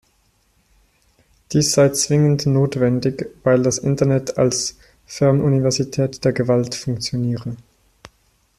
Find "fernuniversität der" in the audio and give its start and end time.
5.05-6.33